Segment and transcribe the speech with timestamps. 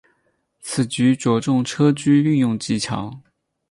[0.61, 3.21] 此局着重车卒运用技巧。